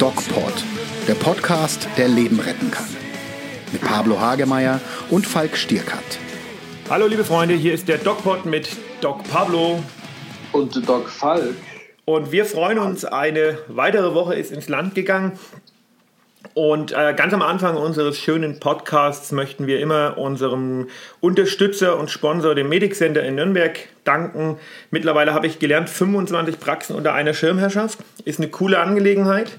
[0.00, 0.64] DocPod,
[1.06, 2.88] der Podcast, der Leben retten kann.
[3.70, 6.02] Mit Pablo Hagemeyer und Falk Stierkat.
[6.88, 8.70] Hallo liebe Freunde, hier ist der DocPod mit
[9.02, 9.80] Doc Pablo
[10.50, 11.54] und Doc Falk.
[12.06, 15.38] Und wir freuen uns, eine weitere Woche ist ins Land gegangen.
[16.54, 20.88] Und äh, ganz am Anfang unseres schönen Podcasts möchten wir immer unserem
[21.20, 24.58] Unterstützer und Sponsor, dem Medic Center in Nürnberg, danken.
[24.90, 28.00] Mittlerweile habe ich gelernt, 25 Praxen unter einer Schirmherrschaft.
[28.24, 29.58] Ist eine coole Angelegenheit.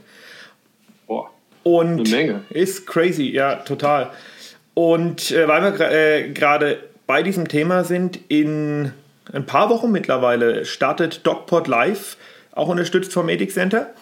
[1.07, 1.29] Boah,
[1.63, 2.43] und eine Menge.
[2.49, 4.11] Ist crazy, ja, total.
[4.73, 8.91] Und äh, weil wir äh, gerade bei diesem Thema sind, in
[9.31, 12.17] ein paar Wochen mittlerweile startet DocPod Live,
[12.51, 13.93] auch unterstützt vom Medic Center.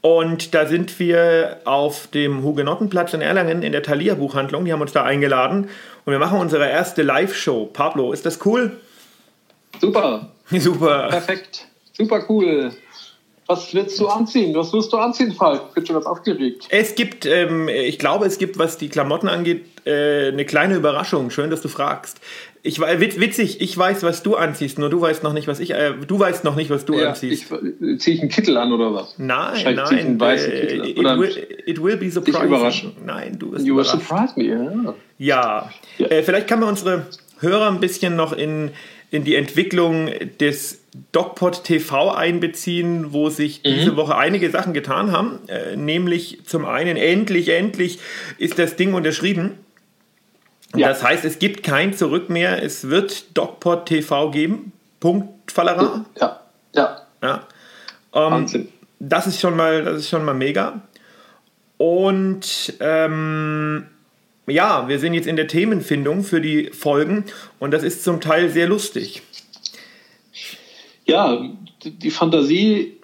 [0.00, 4.64] Und da sind wir auf dem Hugenottenplatz in Erlangen in der Thalia Buchhandlung.
[4.64, 5.68] Die haben uns da eingeladen
[6.04, 7.66] und wir machen unsere erste Live-Show.
[7.72, 8.78] Pablo, ist das cool?
[9.80, 10.30] Super.
[10.50, 11.08] Super.
[11.08, 11.66] Perfekt.
[11.92, 12.70] Super cool.
[13.48, 14.54] Was willst du anziehen?
[14.54, 15.62] Was wirst du anziehen, Falk?
[15.68, 16.66] Ich bin schon ganz aufgeregt.
[16.68, 21.30] Es gibt, ähm, ich glaube, es gibt, was die Klamotten angeht, äh, eine kleine Überraschung.
[21.30, 22.20] Schön, dass du fragst.
[22.62, 25.70] Ich witzig, ich weiß, was du anziehst, nur du weißt noch nicht, was ich.
[25.70, 27.50] Äh, du weißt noch nicht, was du ja, anziehst.
[27.50, 29.14] Ich, ziehe ich einen Kittel an oder was?
[29.16, 29.86] Nein, nein.
[29.92, 31.22] Ich einen weißen äh, Kittel an.
[31.22, 32.48] It, will, it will be surprising.
[32.48, 32.92] Überraschen.
[33.06, 34.94] Nein, du wirst You will surprise me, ja.
[35.16, 35.70] Ja.
[35.96, 36.06] ja.
[36.06, 37.06] Äh, vielleicht kann man unsere
[37.40, 38.72] Hörer ein bisschen noch in,
[39.10, 40.80] in die Entwicklung des
[41.12, 43.70] DocPod TV einbeziehen, wo sich mhm.
[43.70, 45.40] diese Woche einige Sachen getan haben.
[45.48, 47.98] Äh, nämlich zum einen, endlich, endlich
[48.38, 49.58] ist das Ding unterschrieben.
[50.74, 50.88] Ja.
[50.88, 52.62] Das heißt, es gibt kein Zurück mehr.
[52.62, 54.72] Es wird DocPod TV geben.
[55.00, 56.04] Punkt, Fallera.
[56.20, 56.40] Ja,
[56.74, 57.02] ja.
[57.22, 57.46] ja.
[58.14, 58.68] Ähm.
[59.00, 60.82] Das ist schon mal, das ist schon mal mega.
[61.76, 63.86] Und ähm,
[64.50, 67.24] ja, wir sind jetzt in der Themenfindung für die Folgen
[67.58, 69.22] und das ist zum Teil sehr lustig.
[71.04, 71.42] Ja,
[71.84, 72.98] die Fantasie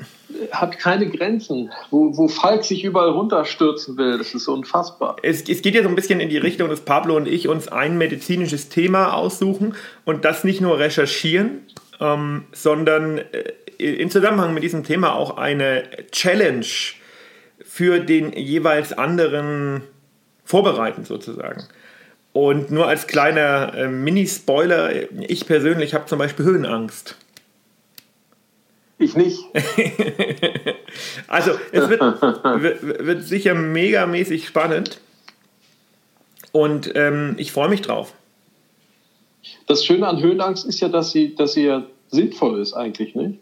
[0.51, 4.18] hat keine Grenzen, wo, wo Falk sich überall runterstürzen will.
[4.18, 5.17] Das ist unfassbar.
[5.23, 7.68] Es, es geht ja so ein bisschen in die Richtung, dass Pablo und ich uns
[7.68, 9.74] ein medizinisches Thema aussuchen
[10.05, 11.61] und das nicht nur recherchieren,
[12.01, 16.67] ähm, sondern äh, in Zusammenhang mit diesem Thema auch eine Challenge
[17.64, 19.83] für den jeweils anderen
[20.44, 21.64] vorbereiten sozusagen.
[22.32, 27.16] Und nur als kleiner äh, Mini-Spoiler, ich persönlich habe zum Beispiel Höhenangst.
[28.98, 29.40] Ich nicht.
[31.28, 35.00] also es wird, wird, sicher megamäßig spannend
[36.52, 38.14] und ähm, ich freue mich drauf.
[39.66, 43.38] Das Schöne an Höhenangst ist ja, dass sie, dass sie ja sinnvoll ist eigentlich, nicht?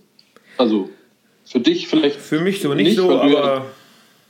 [0.59, 0.91] Also
[1.45, 2.17] für dich vielleicht.
[2.17, 3.67] Für mich so nicht, nicht so, aber.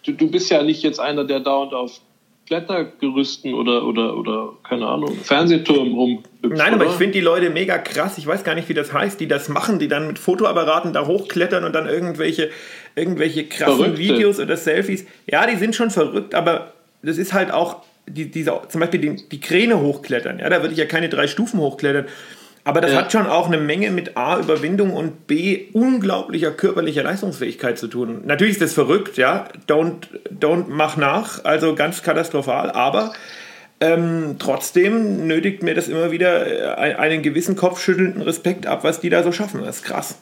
[0.05, 2.01] Du, du bist ja nicht jetzt einer, der dauernd auf
[2.47, 6.23] Klettergerüsten oder, oder, oder keine Ahnung, Fernsehturm rum.
[6.43, 8.19] Nein, aber ich finde die Leute mega krass.
[8.19, 11.07] Ich weiß gar nicht, wie das heißt, die das machen, die dann mit Fotoapparaten da
[11.07, 12.51] hochklettern und dann irgendwelche,
[12.97, 13.99] irgendwelche krassen Verrückte.
[13.99, 15.07] Videos oder Selfies.
[15.27, 19.29] Ja, die sind schon verrückt, aber das ist halt auch die, diese, zum Beispiel die,
[19.29, 20.39] die Kräne hochklettern.
[20.39, 22.07] Ja, da würde ich ja keine drei Stufen hochklettern.
[22.65, 22.99] Aber das ja.
[22.99, 28.23] hat schon auch eine Menge mit A, Überwindung und B, unglaublicher körperlicher Leistungsfähigkeit zu tun.
[28.25, 29.49] Natürlich ist das verrückt, ja.
[29.67, 33.13] Don't, don't mach nach, also ganz katastrophal, aber
[33.81, 39.11] ähm, trotzdem nötigt mir das immer wieder äh, einen gewissen kopfschüttelnden Respekt ab, was die
[39.11, 39.65] da so schaffen.
[39.65, 40.19] Das ist krass.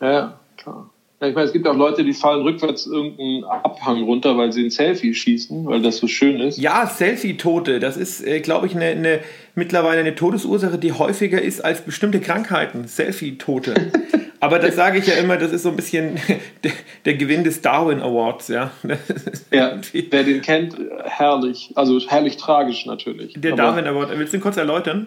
[0.00, 0.90] Ja, klar.
[1.20, 4.64] Ja, ich meine, es gibt auch Leute, die fallen rückwärts irgendeinen Abhang runter, weil sie
[4.64, 6.58] ein Selfie schießen, weil das so schön ist.
[6.58, 9.20] Ja, Selfie-Tote, das ist, äh, glaube ich, eine, eine,
[9.54, 12.88] mittlerweile eine Todesursache, die häufiger ist als bestimmte Krankheiten.
[12.88, 13.74] Selfie-Tote.
[14.40, 16.16] Aber das sage ich ja immer, das ist so ein bisschen
[16.64, 16.72] der,
[17.06, 18.70] der Gewinn des Darwin Awards, ja.
[19.50, 21.70] Ja, wer den kennt, herrlich.
[21.76, 23.34] Also herrlich tragisch natürlich.
[23.38, 25.06] Der Aber Darwin Award, willst du ihn kurz erläutern?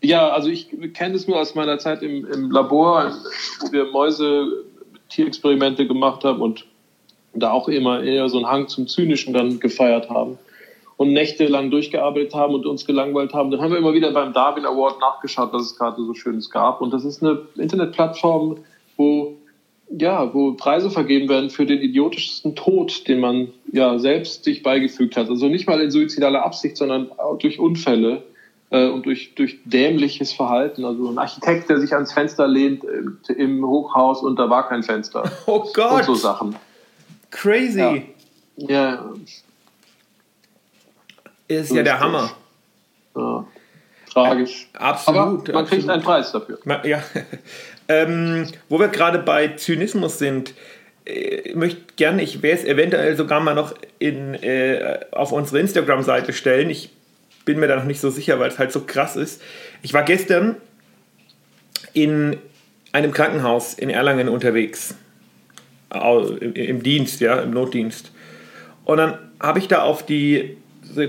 [0.00, 3.12] Ja, also ich kenne es nur aus meiner Zeit im, im Labor,
[3.60, 4.64] wo wir Mäuse
[5.08, 6.66] Tierexperimente gemacht haben und
[7.34, 10.38] da auch immer eher so einen Hang zum Zynischen dann gefeiert haben
[10.96, 13.50] und nächtelang durchgearbeitet haben und uns gelangweilt haben.
[13.50, 16.80] Dann haben wir immer wieder beim Darwin Award nachgeschaut, was es gerade so Schönes gab.
[16.80, 18.58] Und das ist eine Internetplattform,
[18.96, 19.36] wo
[19.90, 25.16] ja, wo Preise vergeben werden für den idiotischsten Tod, den man ja selbst sich beigefügt
[25.16, 25.28] hat.
[25.28, 28.22] Also nicht mal in suizidaler Absicht, sondern durch Unfälle
[28.74, 30.84] und durch, durch dämliches Verhalten.
[30.84, 34.82] Also ein Architekt, der sich ans Fenster lehnt äh, im Hochhaus und da war kein
[34.82, 35.30] Fenster.
[35.46, 36.00] Oh Gott!
[36.00, 36.56] Und so Sachen.
[37.30, 38.06] Crazy.
[38.56, 38.68] Ja.
[38.68, 39.14] ja.
[41.48, 42.30] Ist so ja der Hammer.
[43.14, 43.46] Ja.
[44.10, 44.68] Tragisch.
[44.74, 45.18] Absolut.
[45.18, 45.68] Aber man absolut.
[45.68, 46.58] kriegt einen Preis dafür.
[46.84, 47.02] Ja.
[47.88, 50.54] ähm, wo wir gerade bei Zynismus sind,
[51.04, 55.60] ich äh, möchte gerne, ich werde es eventuell sogar mal noch in, äh, auf unsere
[55.60, 56.70] Instagram-Seite stellen.
[56.70, 56.90] Ich
[57.44, 59.42] bin mir da noch nicht so sicher, weil es halt so krass ist.
[59.82, 60.56] Ich war gestern
[61.92, 62.36] in
[62.92, 64.94] einem Krankenhaus in Erlangen unterwegs.
[66.40, 68.10] Im Dienst, ja, im Notdienst.
[68.84, 70.56] Und dann habe ich da auf die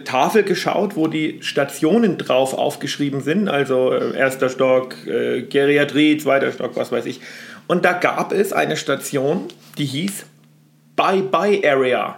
[0.04, 6.52] Tafel geschaut, wo die Stationen drauf aufgeschrieben sind, also äh, erster Stock, äh, Geriatrie, zweiter
[6.52, 7.20] Stock, was weiß ich.
[7.68, 9.48] Und da gab es eine Station,
[9.78, 10.26] die hieß
[10.96, 12.18] Bye-Bye Area.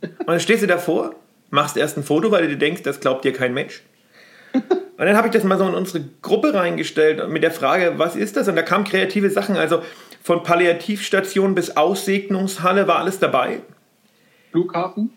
[0.00, 1.14] Und dann stehst du davor,
[1.52, 3.82] machst erst ein Foto, weil du dir denkst, das glaubt dir kein Mensch.
[4.52, 8.16] Und dann habe ich das mal so in unsere Gruppe reingestellt mit der Frage, was
[8.16, 8.48] ist das?
[8.48, 9.82] Und da kamen kreative Sachen, also
[10.22, 13.60] von Palliativstation bis Aussegnungshalle war alles dabei.
[14.50, 15.10] Flughafen?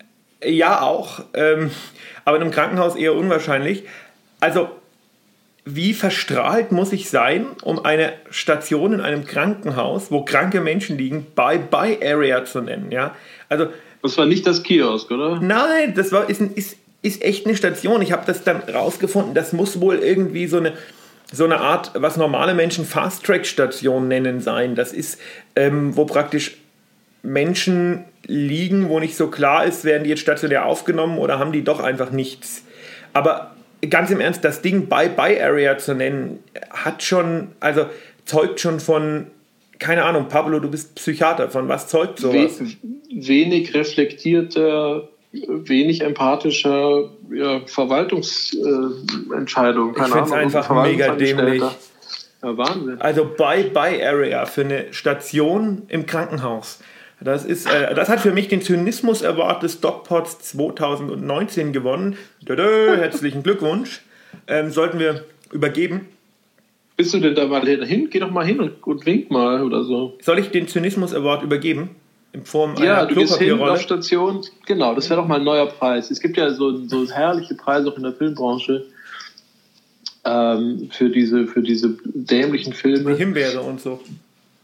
[0.43, 1.21] Ja, auch.
[1.33, 1.71] Ähm,
[2.25, 3.83] aber in einem Krankenhaus eher unwahrscheinlich.
[4.39, 4.69] Also,
[5.63, 11.27] wie verstrahlt muss ich sein, um eine Station in einem Krankenhaus, wo kranke Menschen liegen,
[11.35, 12.91] Bye-Bye-Area zu nennen?
[12.91, 13.15] Ja?
[13.49, 13.67] Also,
[14.05, 15.39] das war nicht das Kiosk, oder?
[15.41, 18.01] Nein, das war, ist, ist, ist echt eine Station.
[18.01, 19.33] Ich habe das dann rausgefunden.
[19.33, 20.73] Das muss wohl irgendwie so eine,
[21.31, 24.75] so eine Art, was normale Menschen Fast-Track-Station nennen sein.
[24.75, 25.19] Das ist,
[25.55, 26.57] ähm, wo praktisch
[27.21, 31.63] Menschen liegen, wo nicht so klar ist, werden die jetzt stationär aufgenommen oder haben die
[31.63, 32.63] doch einfach nichts.
[33.13, 33.55] Aber
[33.89, 37.85] ganz im Ernst, das Ding Bye-Bye-Area zu nennen, hat schon, also
[38.25, 39.27] zeugt schon von,
[39.79, 42.61] keine Ahnung, Pablo, du bist Psychiater, von was zeugt sowas?
[43.11, 49.95] Wenig reflektierter, wenig empathischer ja, Verwaltungsentscheidung.
[49.95, 51.63] Äh, ich finde es einfach mega dämlich.
[52.43, 53.01] Ja, Wahnsinn.
[53.01, 56.79] Also Bye-Bye-Area für eine Station im Krankenhaus.
[57.21, 62.17] Das, ist, äh, das hat für mich den Zynismus Award des DocPods 2019 gewonnen.
[62.43, 64.01] Dada, herzlichen Glückwunsch.
[64.47, 66.07] Ähm, sollten wir übergeben.
[66.97, 68.09] Bist du denn da mal hin?
[68.09, 70.17] Geh doch mal hin und, und wink mal oder so.
[70.21, 71.89] Soll ich den Zynismus Award übergeben?
[72.31, 74.41] In Form ja, einer du gehst hin auf Station.
[74.65, 76.11] Genau, das wäre doch mal ein neuer Preis.
[76.11, 78.85] Es gibt ja so, so herrliche Preise auch in der Filmbranche
[80.25, 83.13] ähm, für, diese, für diese dämlichen Filme.
[83.13, 84.01] Die Himbeere und so.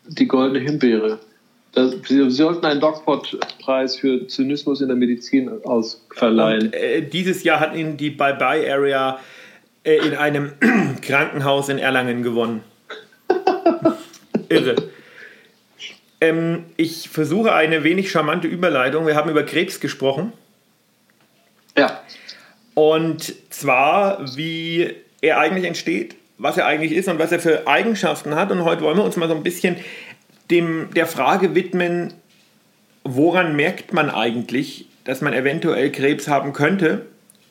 [0.07, 1.19] Die goldene Himbeere.
[1.73, 6.67] Das, Sie sollten einen DocPod-Preis für Zynismus in der Medizin ausverleihen.
[6.67, 9.19] Und, äh, dieses Jahr hat ihn die Bye-Bye-Area
[9.83, 10.53] in einem
[11.01, 12.63] Krankenhaus in Erlangen gewonnen.
[14.49, 14.75] Irre.
[16.19, 19.07] Ähm, ich versuche eine wenig charmante Überleitung.
[19.07, 20.33] Wir haben über Krebs gesprochen.
[21.77, 22.01] Ja.
[22.73, 28.35] Und zwar, wie er eigentlich entsteht, was er eigentlich ist und was er für Eigenschaften
[28.35, 28.51] hat.
[28.51, 29.77] Und heute wollen wir uns mal so ein bisschen
[30.49, 32.13] dem, der Frage widmen,
[33.03, 37.05] woran merkt man eigentlich, dass man eventuell Krebs haben könnte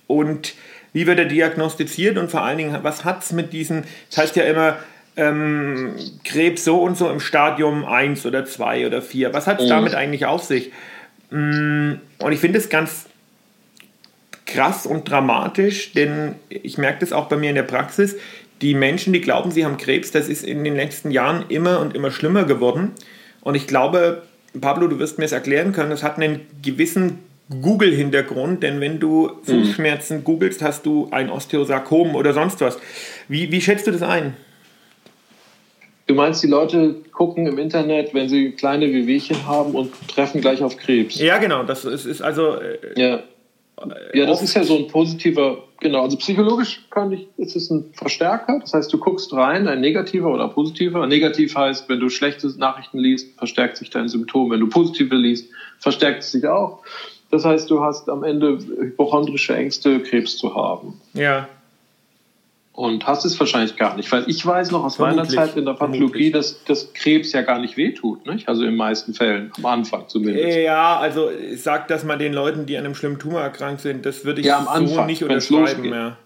[0.06, 0.54] und
[0.92, 4.36] wie wird er diagnostiziert und vor allen Dingen, was hat es mit diesen, das heißt
[4.36, 4.78] ja immer,
[5.16, 5.94] ähm,
[6.24, 9.70] Krebs so und so im Stadium 1 oder 2 oder 4, was hat es mhm.
[9.70, 10.70] damit eigentlich auf sich?
[11.30, 13.06] Mm, und ich finde es ganz
[14.46, 18.16] krass und dramatisch, denn ich merke das auch bei mir in der Praxis,
[18.60, 21.94] die Menschen, die glauben, sie haben Krebs, das ist in den letzten Jahren immer und
[21.94, 22.92] immer schlimmer geworden.
[23.40, 24.22] Und ich glaube,
[24.60, 27.20] Pablo, du wirst mir es erklären können, das hat einen gewissen
[27.50, 29.30] Google-Hintergrund, denn wenn du.
[29.42, 30.24] Fußschmerzen mhm.
[30.24, 32.78] googelst, hast du ein Osteosarkom oder sonst was.
[33.28, 34.34] Wie, wie schätzt du das ein?
[36.06, 40.62] Du meinst, die Leute gucken im Internet, wenn sie kleine Wehwehchen haben und treffen gleich
[40.62, 41.20] auf Krebs?
[41.20, 41.62] Ja, genau.
[41.62, 42.56] Das ist, ist also.
[42.56, 43.22] Äh, ja.
[44.12, 46.02] Ja, das ist ja so ein positiver, genau.
[46.02, 48.58] Also psychologisch kann ich, ist es ein Verstärker.
[48.60, 51.06] Das heißt, du guckst rein, ein negativer oder positiver.
[51.06, 54.50] Negativ heißt, wenn du schlechte Nachrichten liest, verstärkt sich dein Symptom.
[54.50, 56.82] Wenn du positive liest, verstärkt es sich auch.
[57.30, 61.00] Das heißt, du hast am Ende hypochondrische Ängste, Krebs zu haben.
[61.14, 61.48] Ja.
[62.72, 65.36] Und hast es wahrscheinlich gar nicht, weil ich weiß noch aus Vermutlich.
[65.36, 68.48] meiner Zeit in der Pathologie, dass, dass Krebs ja gar nicht wehtut, nicht?
[68.48, 70.56] also in den meisten Fällen, am Anfang zumindest.
[70.58, 74.24] Ja, also sagt das mal den Leuten, die an einem schlimmen Tumor erkrankt sind, das
[74.24, 76.16] würde ich ja, am Anfang, so nicht unterschreiben mehr.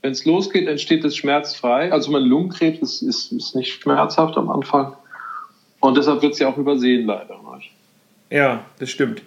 [0.00, 1.92] Wenn es losgeht, entsteht es schmerzfrei.
[1.92, 4.96] Also mein Lungenkrebs ist, ist, ist nicht schmerzhaft am Anfang.
[5.78, 7.38] Und deshalb wird es ja auch übersehen, leider.
[8.32, 9.22] Ja, das stimmt.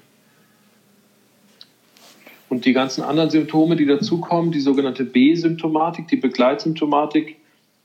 [2.50, 7.38] Und die ganzen anderen Symptome, die dazukommen, die sogenannte B-Symptomatik, die Begleitsymptomatik,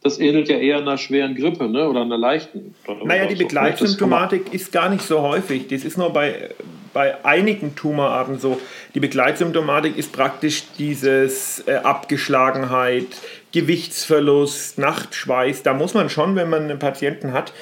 [0.02, 1.88] das ähnelt ja eher einer schweren Grippe ne?
[1.88, 2.74] oder einer leichten.
[3.04, 5.68] Naja, die Begleitsymptomatik ist gar nicht so häufig.
[5.68, 6.50] Das ist nur bei,
[6.94, 8.58] bei einigen Tumorarten so.
[8.94, 13.08] Die Begleitsymptomatik ist praktisch dieses äh, Abgeschlagenheit,
[13.52, 15.62] Gewichtsverlust, Nachtschweiß.
[15.64, 17.52] Da muss man schon, wenn man einen Patienten hat,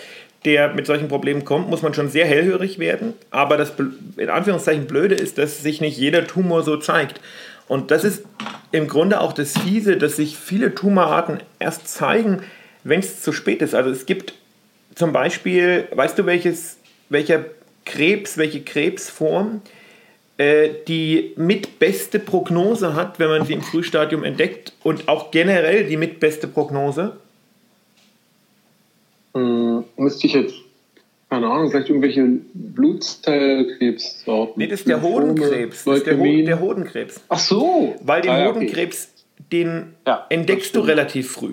[0.44, 3.14] der mit solchen Problemen kommt, muss man schon sehr hellhörig werden.
[3.30, 3.72] Aber das
[4.16, 7.20] in Anführungszeichen Blöde ist, dass sich nicht jeder Tumor so zeigt.
[7.66, 8.24] Und das ist
[8.72, 12.42] im Grunde auch das Fiese, dass sich viele Tumorarten erst zeigen,
[12.84, 13.74] wenn es zu spät ist.
[13.74, 14.34] Also es gibt
[14.94, 16.78] zum Beispiel, weißt du, welches,
[17.08, 17.44] welcher
[17.84, 19.60] Krebs, welche Krebsform
[20.38, 25.96] äh, die mitbeste Prognose hat, wenn man sie im Frühstadium entdeckt und auch generell die
[25.96, 27.16] mitbeste Prognose?
[29.34, 30.56] Hm, müsste ich jetzt,
[31.30, 34.54] keine Ahnung, vielleicht irgendwelche Blutzellkrebssorten?
[34.56, 35.84] Nee, das ist der Hodenkrebs.
[35.84, 37.20] Das ist der, Ho der Hodenkrebs.
[37.28, 37.94] Ach so.
[38.02, 39.44] Weil den ah, ja, Hodenkrebs, okay.
[39.52, 41.52] den ja, entdeckst du relativ früh.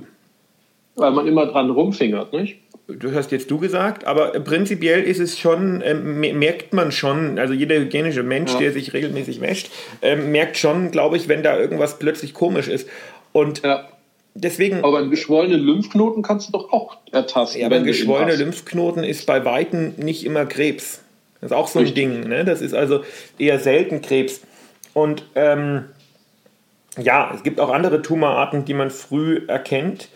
[0.95, 2.57] Weil man immer dran rumfingert, nicht?
[2.87, 7.53] Du hast jetzt du gesagt, aber prinzipiell ist es schon, äh, merkt man schon, also
[7.53, 8.59] jeder hygienische Mensch, ja.
[8.59, 12.87] der sich regelmäßig wäscht, äh, merkt schon, glaube ich, wenn da irgendwas plötzlich komisch ist.
[13.31, 13.87] Und ja.
[14.35, 14.83] Deswegen.
[14.83, 17.61] Aber einen geschwollenen Lymphknoten kannst du doch auch ertasten.
[17.61, 21.01] Ja, aber ein geschwollener Lymphknoten ist bei Weitem nicht immer Krebs.
[21.41, 22.03] Das ist auch so ein Richtig.
[22.03, 22.27] Ding.
[22.27, 22.45] Ne?
[22.45, 23.03] Das ist also
[23.39, 24.41] eher selten Krebs.
[24.93, 25.85] Und ähm,
[26.97, 30.09] ja, es gibt auch andere Tumorarten, die man früh erkennt.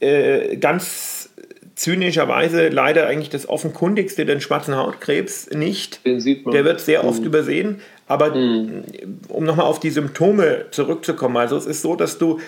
[0.00, 1.30] Äh, ganz
[1.74, 6.04] zynischerweise leider eigentlich das offenkundigste, den schwarzen Hautkrebs nicht.
[6.06, 6.54] Den sieht man.
[6.54, 7.26] Der wird sehr oft mhm.
[7.26, 7.80] übersehen.
[8.06, 8.84] Aber mhm.
[9.28, 12.40] um nochmal auf die Symptome zurückzukommen, also es ist so, dass du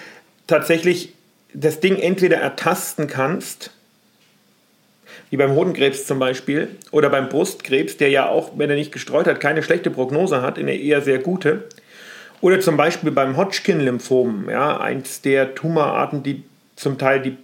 [0.46, 1.14] tatsächlich
[1.52, 3.70] das Ding entweder ertasten kannst,
[5.30, 9.26] wie beim Hodenkrebs zum Beispiel, oder beim Brustkrebs, der ja auch, wenn er nicht gestreut
[9.26, 11.64] hat, keine schlechte Prognose hat, eine eher sehr gute.
[12.40, 16.42] Oder zum Beispiel beim Hodgkin-Lymphom, ja, eins der Tumorarten, die
[16.76, 17.36] zum Teil die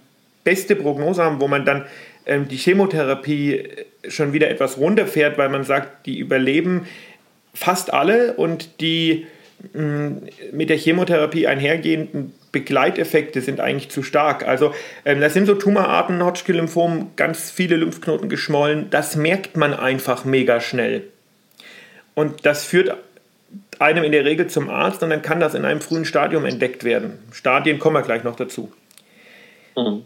[0.43, 1.85] beste Prognose haben, wo man dann
[2.25, 6.87] ähm, die Chemotherapie äh, schon wieder etwas runterfährt, weil man sagt, die überleben
[7.53, 9.27] fast alle und die
[9.73, 10.21] mh, mm,
[10.53, 14.47] mit der Chemotherapie einhergehenden Begleiteffekte sind eigentlich zu stark.
[14.47, 14.73] Also
[15.05, 18.89] ähm, das sind so Tumorarten, Hodgkin-Lymphom, ganz viele Lymphknoten geschwollen.
[18.89, 21.03] Das merkt man einfach mega schnell.
[22.13, 22.97] Und das führt
[23.79, 26.83] einem in der Regel zum Arzt und dann kann das in einem frühen Stadium entdeckt
[26.83, 27.19] werden.
[27.31, 28.71] Stadien kommen wir gleich noch dazu.
[29.75, 30.05] Mhm.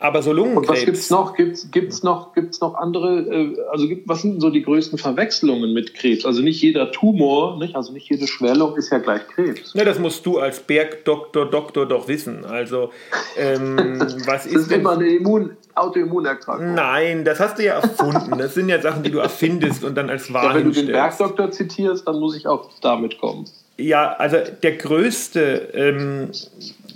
[0.00, 0.68] Aber so Lungenkrebs.
[0.68, 1.34] Und was gibt es noch?
[1.34, 5.72] Gibt es noch, gibt's noch andere, äh, also gibt, was sind so die größten Verwechslungen
[5.72, 6.24] mit Krebs?
[6.24, 7.74] Also nicht jeder Tumor, nicht?
[7.74, 9.74] also nicht jede Schwellung ist ja gleich Krebs.
[9.74, 12.44] Ne, das musst du als Bergdoktor, Doktor doch wissen.
[12.44, 12.90] Also,
[13.36, 14.54] ähm, was ist.
[14.54, 16.74] Das ist immer eine Immun Autoimmunerkrankung.
[16.74, 18.38] Nein, das hast du ja erfunden.
[18.38, 20.50] Das sind ja Sachen, die du erfindest und dann als Wahrheit.
[20.50, 23.46] Ja, wenn du den Bergdoktor zitierst, dann muss ich auch damit kommen.
[23.76, 26.30] Ja, also der größte ähm,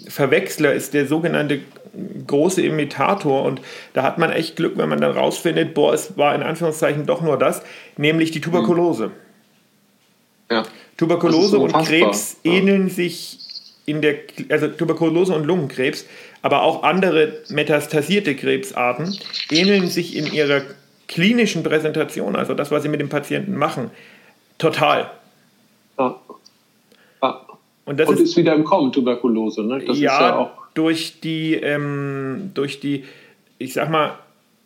[0.08, 1.60] Verwechsler ist der sogenannte
[2.26, 3.60] große Imitator und
[3.92, 7.20] da hat man echt Glück, wenn man dann rausfindet, boah, es war in Anführungszeichen doch
[7.20, 7.62] nur das,
[7.96, 9.10] nämlich die Tuberkulose.
[10.50, 10.64] Ja.
[10.96, 12.52] Tuberkulose so und Krebs ja.
[12.52, 13.38] ähneln sich
[13.84, 14.16] in der,
[14.48, 16.06] also Tuberkulose und Lungenkrebs,
[16.40, 19.16] aber auch andere metastasierte Krebsarten
[19.50, 20.62] ähneln sich in ihrer
[21.08, 23.90] klinischen Präsentation, also das, was sie mit dem Patienten machen,
[24.58, 25.10] total.
[25.98, 26.20] Ja.
[27.84, 29.62] Und das und ist, ist, wieder im Kommen, Tuberkulose.
[29.64, 29.82] Ne?
[29.84, 33.04] Das ja, ist ja auch durch die, ähm, durch die,
[33.58, 34.18] ich sag mal,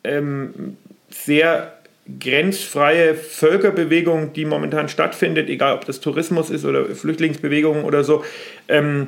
[0.03, 0.77] ähm,
[1.09, 1.73] sehr
[2.19, 8.23] grenzfreie Völkerbewegung, die momentan stattfindet, egal ob das Tourismus ist oder Flüchtlingsbewegungen oder so.
[8.69, 9.07] Ähm,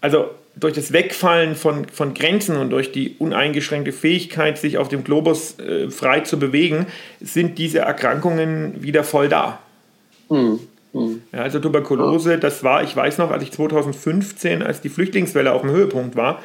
[0.00, 5.04] also durch das Wegfallen von, von Grenzen und durch die uneingeschränkte Fähigkeit, sich auf dem
[5.04, 6.86] Globus äh, frei zu bewegen,
[7.20, 9.60] sind diese Erkrankungen wieder voll da.
[10.28, 10.60] Mhm.
[10.92, 11.22] Mhm.
[11.32, 15.62] Ja, also Tuberkulose, das war, ich weiß noch, als ich 2015, als die Flüchtlingswelle auf
[15.62, 16.40] dem Höhepunkt war,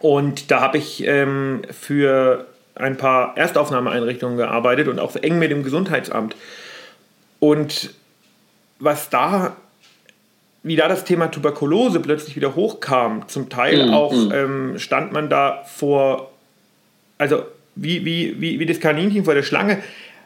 [0.00, 5.62] und da habe ich ähm, für ein paar Erstaufnahmeeinrichtungen gearbeitet und auch eng mit dem
[5.62, 6.36] Gesundheitsamt.
[7.40, 7.90] Und
[8.78, 9.56] was da,
[10.62, 13.94] wie da das Thema Tuberkulose plötzlich wieder hochkam, zum Teil mhm.
[13.94, 14.32] auch mhm.
[14.32, 16.30] ähm, stand man da vor,
[17.16, 17.42] also
[17.74, 19.82] wie, wie, wie, wie das Kaninchen vor der Schlange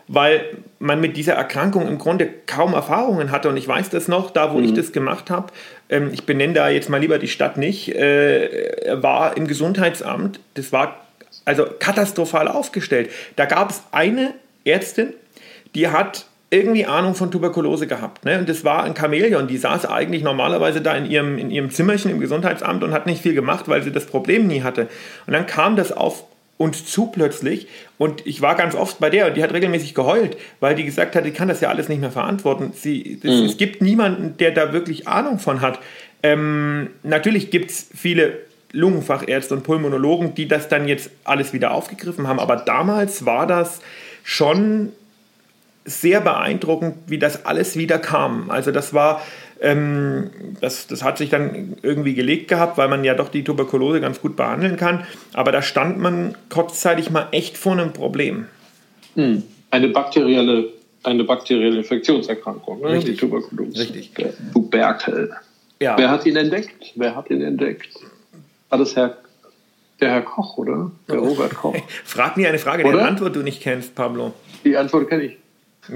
[0.08, 0.44] weil
[0.78, 3.48] man mit dieser Erkrankung im Grunde kaum Erfahrungen hatte.
[3.48, 4.64] Und ich weiß das noch, da wo mhm.
[4.64, 5.52] ich das gemacht habe,
[5.88, 10.72] ähm, ich benenne da jetzt mal lieber die Stadt nicht, äh, war im Gesundheitsamt, das
[10.72, 11.06] war
[11.44, 13.10] also katastrophal aufgestellt.
[13.36, 15.14] Da gab es eine Ärztin,
[15.74, 18.26] die hat irgendwie Ahnung von Tuberkulose gehabt.
[18.26, 18.38] Ne?
[18.38, 22.10] Und das war ein Chamäleon, die saß eigentlich normalerweise da in ihrem, in ihrem Zimmerchen
[22.10, 24.88] im Gesundheitsamt und hat nicht viel gemacht, weil sie das Problem nie hatte.
[25.26, 26.24] Und dann kam das auf
[26.56, 27.66] uns zu plötzlich.
[27.98, 31.16] Und ich war ganz oft bei der und die hat regelmäßig geheult, weil die gesagt
[31.16, 32.72] hat, ich kann das ja alles nicht mehr verantworten.
[32.74, 33.46] Sie, mhm.
[33.46, 35.80] Es gibt niemanden, der da wirklich Ahnung von hat.
[36.22, 38.38] Ähm, natürlich gibt es viele
[38.72, 42.38] Lungenfachärzte und Pulmonologen, die das dann jetzt alles wieder aufgegriffen haben.
[42.38, 43.80] Aber damals war das
[44.24, 44.92] schon
[45.84, 48.50] sehr beeindruckend, wie das alles wieder kam.
[48.50, 49.20] Also das war
[49.62, 54.00] ähm, das, das hat sich dann irgendwie gelegt gehabt, weil man ja doch die Tuberkulose
[54.00, 55.06] ganz gut behandeln kann.
[55.32, 58.46] Aber da stand man kurzzeitig mal echt vor einem Problem.
[59.14, 59.44] Hm.
[59.70, 60.68] Eine bakterielle,
[61.04, 62.88] eine bakterielle Infektionserkrankung, ne?
[62.88, 63.14] Richtig.
[63.14, 63.80] die Tuberkulose.
[63.80, 64.10] Richtig.
[64.52, 65.32] Tuberkel.
[65.80, 65.96] Ja.
[65.96, 66.92] Wer hat ihn entdeckt?
[66.96, 67.94] Wer hat ihn entdeckt?
[68.68, 69.16] War das Herr,
[70.00, 70.90] der Herr Koch, oder?
[71.08, 71.76] Der Robert Koch.
[72.04, 74.32] Frag mir eine Frage, deren Antwort du nicht kennst, Pablo.
[74.64, 75.36] Die Antwort kenne ich.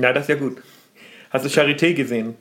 [0.01, 0.59] Ja, das ist ja gut.
[1.31, 2.37] Hast du Charité gesehen?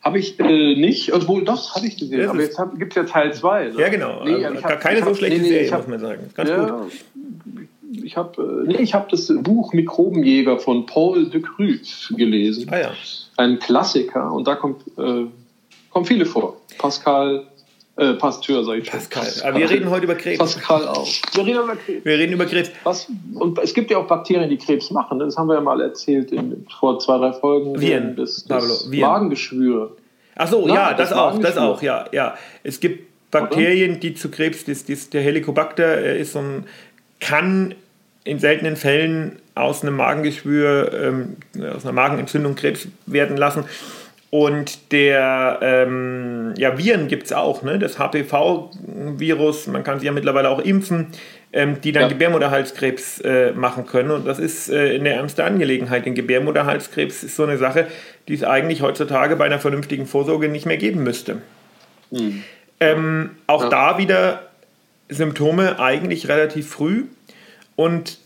[0.00, 2.20] Habe ich äh, nicht, obwohl doch, habe ich gesehen.
[2.20, 3.64] Das aber jetzt gibt es ja Teil 2.
[3.70, 3.80] Ne?
[3.80, 4.22] Ja, genau.
[4.24, 5.80] Nee, Also ich gar hab- keine ich so hab- schlechte nee, nee, Serie, ich hab-
[5.80, 6.30] muss man sagen.
[6.34, 6.92] Ganz ja, gut.
[8.04, 12.68] Ich habe nee, ich hab das Buch Mikrobenjäger von Paul de Cruz gelesen.
[12.70, 12.90] Ah ja.
[13.36, 15.24] Ein Klassiker und da kommt, äh,
[15.90, 16.60] kommen viele vor.
[16.78, 17.46] Pascal,
[17.98, 18.98] äh, Pasteur, sag ich schon.
[18.98, 19.26] Pascal.
[19.44, 20.38] Aber wir reden heute über Krebs.
[20.38, 21.06] Pascal auch.
[21.34, 22.04] Wir reden über Krebs.
[22.04, 22.70] Wir reden über Krebs.
[22.84, 25.18] Was, und es gibt ja auch Bakterien, die Krebs machen.
[25.18, 27.80] Das haben wir ja mal erzählt in, vor zwei, drei Folgen.
[27.80, 29.10] Viren, Das, das Viren.
[29.10, 29.96] Magengeschwür.
[30.36, 32.36] Ach so, Na, ja, das, das auch, das auch, ja, ja.
[32.62, 36.64] Es gibt Bakterien, die zu Krebs, das, das, der Helicobacter äh, ist so ein,
[37.20, 37.74] kann
[38.24, 41.36] in seltenen Fällen aus einem Magengeschwür, ähm,
[41.74, 43.64] aus einer Magenentzündung Krebs werden lassen.
[44.30, 47.78] Und der, ähm, ja, Viren gibt es auch, ne?
[47.78, 51.06] das HPV-Virus, man kann sich ja mittlerweile auch impfen,
[51.52, 52.08] ähm, die dann Ja.
[52.08, 54.10] Gebärmutterhalskrebs äh, machen können.
[54.10, 56.04] Und das ist äh, eine ernste Angelegenheit.
[56.04, 57.86] Denn Gebärmutterhalskrebs ist so eine Sache,
[58.28, 61.40] die es eigentlich heutzutage bei einer vernünftigen Vorsorge nicht mehr geben müsste.
[62.80, 63.68] Ähm, auch Ja.
[63.70, 64.42] da wieder
[65.08, 67.04] Symptome eigentlich relativ früh.
[67.76, 68.18] Und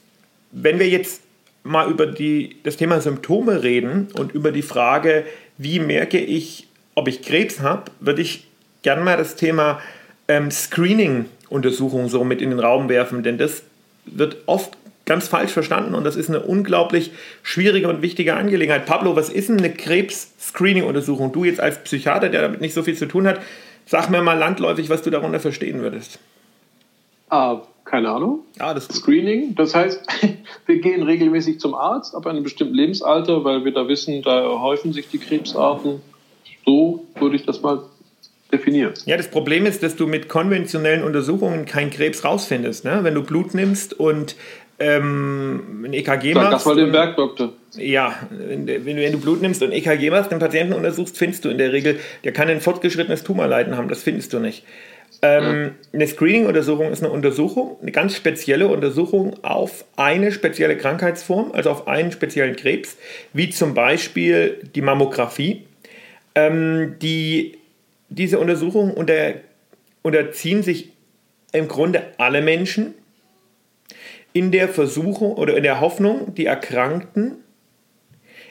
[0.51, 1.23] wenn wir jetzt
[1.65, 5.25] mal über die, das Thema Symptome reden und über die Frage,
[5.59, 8.47] wie merke ich, ob ich Krebs habe, würde ich
[8.83, 9.81] gerne mal das Thema
[10.29, 13.63] ähm, Screening-Untersuchung so mit in den Raum werfen, denn das
[14.05, 18.87] wird oft ganz falsch verstanden und das ist eine unglaublich schwierige und wichtige Angelegenheit.
[18.87, 21.33] Pablo, was ist denn eine Krebs-Screening-Untersuchung?
[21.33, 23.41] Du jetzt als Psychiater, der damit nicht so viel zu tun hat,
[23.87, 26.19] sag mir mal landläufig, was du darunter verstehen würdest.
[27.31, 28.41] Ah, keine Ahnung.
[28.59, 28.87] Ah, das.
[28.89, 29.55] Screening.
[29.55, 30.01] Das heißt,
[30.67, 34.95] wir gehen regelmäßig zum Arzt ab einem bestimmten Lebensalter, weil wir da wissen, da häufen
[34.95, 36.01] sich die Krebsarten.
[36.65, 37.83] So würde ich das mal
[38.51, 38.95] definieren.
[39.05, 42.87] Ja, das Problem ist, dass du mit konventionellen Untersuchungen keinen Krebs rausfindest.
[42.87, 43.01] Ne?
[43.03, 44.37] Wenn du Blut nimmst und
[44.79, 46.53] ähm, ein EKG Sag machst.
[46.55, 47.53] das mal dem Bergdoktor.
[47.77, 51.51] Ja, wenn, du- wenn du Blut nimmst und EKG machst, den Patienten untersuchst, findest du
[51.51, 54.65] in der Regel, der kann ein fortgeschrittenes Tumorleiden haben, das findest du nicht.
[55.21, 61.71] Ähm, Eine Screening-Untersuchung ist eine Untersuchung, eine ganz spezielle Untersuchung auf eine spezielle Krankheitsform, also
[61.71, 62.97] auf einen speziellen Krebs,
[63.33, 65.67] wie zum Beispiel die Mammographie.
[66.35, 67.59] Ähm, die,
[68.09, 69.35] diese Untersuchungen unter,
[70.03, 70.91] unterziehen sich
[71.53, 72.95] im Grunde alle Menschen
[74.33, 77.37] in der Versuchung oder in der Hoffnung, die Erkrankten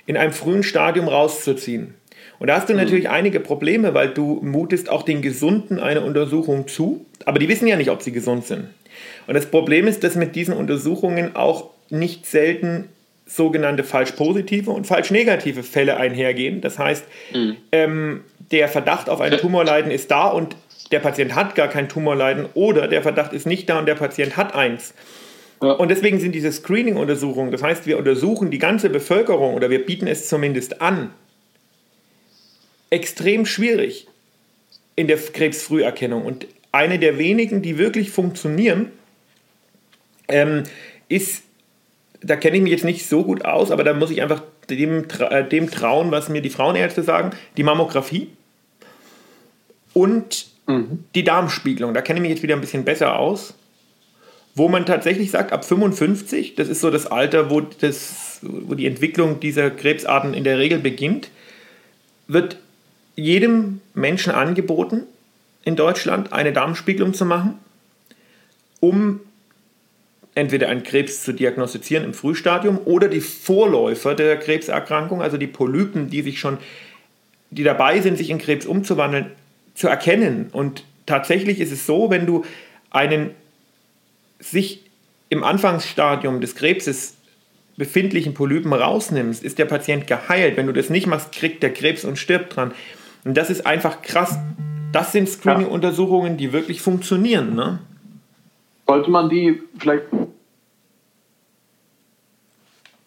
[0.05, 1.95] in einem frühen Stadium rauszuziehen.
[2.41, 6.67] Und da hast du natürlich einige Probleme, weil du mutest auch den Gesunden eine Untersuchung
[6.67, 8.65] zu, aber die wissen ja nicht, ob sie gesund sind.
[9.27, 12.89] Und das Problem ist, dass mit diesen Untersuchungen auch nicht selten
[13.27, 16.61] sogenannte falsch positive und falsch negative Fälle einhergehen.
[16.61, 17.05] Das heißt,
[17.71, 20.55] ähm, der Verdacht auf ein Tumorleiden ist da und
[20.91, 24.35] der Patient hat gar kein Tumorleiden oder der Verdacht ist nicht da und der Patient
[24.35, 24.95] hat eins.
[25.61, 25.73] Ja.
[25.73, 30.07] Und deswegen sind diese Screening-Untersuchungen, das heißt, wir untersuchen die ganze Bevölkerung oder wir bieten
[30.07, 31.11] es zumindest an,
[32.91, 34.07] extrem schwierig
[34.95, 36.23] in der Krebsfrüherkennung.
[36.23, 38.91] Und eine der wenigen, die wirklich funktionieren,
[40.27, 40.63] ähm,
[41.09, 41.43] ist,
[42.21, 45.05] da kenne ich mich jetzt nicht so gut aus, aber da muss ich einfach dem,
[45.19, 48.29] äh, dem trauen, was mir die Frauenärzte sagen, die Mammographie
[49.93, 50.51] und
[51.15, 51.93] die Darmspiegelung.
[51.93, 53.55] Da kenne ich mich jetzt wieder ein bisschen besser aus
[54.55, 58.85] wo man tatsächlich sagt, ab 55, das ist so das Alter, wo, das, wo die
[58.85, 61.29] Entwicklung dieser Krebsarten in der Regel beginnt,
[62.27, 62.57] wird
[63.15, 65.03] jedem Menschen angeboten,
[65.63, 67.59] in Deutschland eine Darmspiegelung zu machen,
[68.79, 69.19] um
[70.33, 76.09] entweder einen Krebs zu diagnostizieren im Frühstadium oder die Vorläufer der Krebserkrankung, also die Polypen,
[76.09, 76.57] die sich schon,
[77.49, 79.31] die dabei sind, sich in Krebs umzuwandeln,
[79.75, 80.49] zu erkennen.
[80.51, 82.45] Und tatsächlich ist es so, wenn du
[82.89, 83.31] einen
[84.39, 84.83] sich
[85.29, 87.15] im Anfangsstadium des Krebses
[87.77, 90.57] befindlichen Polypen rausnimmst, ist der Patient geheilt.
[90.57, 92.73] Wenn du das nicht machst, kriegt der Krebs und stirbt dran.
[93.23, 94.37] Und das ist einfach krass.
[94.91, 97.55] Das sind Screening-Untersuchungen, die wirklich funktionieren.
[97.55, 97.79] Ne?
[98.87, 100.03] Sollte man die vielleicht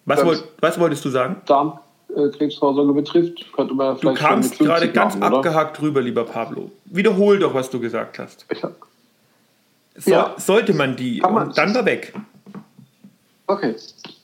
[0.07, 1.37] Was, wollt, was wolltest du sagen?
[1.47, 5.81] Darmkrebsvorsorge betrifft, könnte man ja Du vielleicht schon kamst mit 50 gerade ganz machen, abgehakt
[5.81, 6.71] drüber, lieber Pablo.
[6.87, 8.47] Wiederhol doch, was du gesagt hast.
[8.51, 8.77] Ich hab-
[9.97, 10.35] So, Ja.
[10.39, 12.13] Sollte man die Kann man- dann war weg.
[13.47, 13.75] Okay.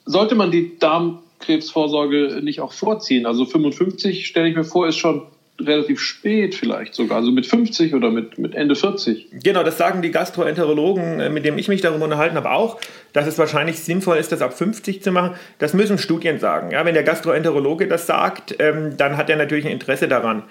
[0.05, 3.25] Sollte man die Darmkrebsvorsorge nicht auch vorziehen?
[3.27, 5.23] Also 55, stelle ich mir vor, ist schon
[5.67, 7.19] relativ spät vielleicht sogar.
[7.19, 9.27] Also mit 50 oder mit, mit Ende 40.
[9.43, 12.79] Genau, das sagen die Gastroenterologen, äh, mit denen ich mich darüber unterhalten habe, auch,
[13.13, 15.35] dass es wahrscheinlich sinnvoll ist, das ab 50 zu machen.
[15.59, 16.71] Das müssen Studien sagen.
[16.71, 20.45] Ja, wenn der Gastroenterologe das sagt, ähm, dann hat er natürlich ein Interesse daran,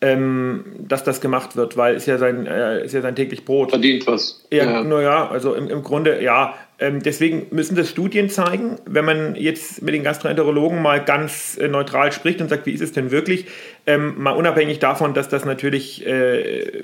[0.00, 3.70] ähm, dass das gemacht wird, weil es ja sein, äh, ist ja sein täglich Brot.
[3.70, 4.44] Verdient was.
[4.50, 8.76] Ja, naja, also im, im Grunde, ja, deswegen müssen das Studien zeigen.
[8.84, 12.82] Wenn man jetzt mit den Gastroenterologen mal ganz äh, neutral spricht und sagt, wie ist
[12.82, 13.46] es denn wirklich,
[13.86, 16.82] ähm, mal unabhängig davon, dass das natürlich äh,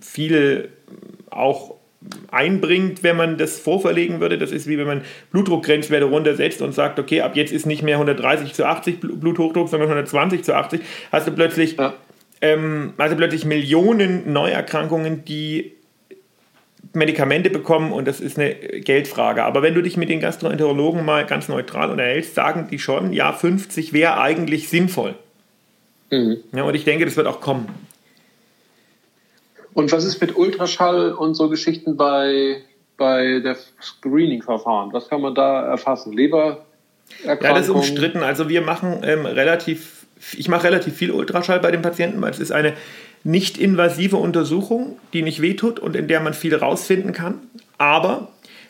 [0.00, 0.68] viel
[1.30, 1.74] auch
[2.30, 4.38] einbringt, wenn man das vorverlegen würde.
[4.38, 7.96] Das ist wie wenn man Blutdruckgrenzwerte runtersetzt und sagt, okay, ab jetzt ist nicht mehr
[7.96, 10.80] 130 zu 80 Bluthochdruck, sondern 120 zu 80.
[11.10, 11.94] Hast du plötzlich, ja.
[12.40, 15.72] ähm, also plötzlich Millionen Neuerkrankungen, die
[16.94, 19.44] Medikamente bekommen und das ist eine Geldfrage.
[19.44, 23.32] Aber wenn du dich mit den Gastroenterologen mal ganz neutral unterhältst, sagen die schon, ja,
[23.32, 25.14] 50 wäre eigentlich sinnvoll.
[26.10, 26.38] Mhm.
[26.54, 27.68] Ja, und ich denke, das wird auch kommen.
[29.74, 32.62] Und was ist mit Ultraschall und so Geschichten bei,
[32.98, 34.92] bei der Screening-Verfahren?
[34.92, 36.12] Was kann man da erfassen?
[36.12, 36.66] Leber?
[37.24, 38.22] Ja, das ist umstritten.
[38.22, 40.01] Also wir machen ähm, relativ,
[40.36, 42.74] ich mache relativ viel Ultraschall bei den Patienten, weil es ist eine
[43.24, 47.40] nicht invasive Untersuchung, die nicht wehtut und in der man viel rausfinden kann.
[47.78, 48.28] Aber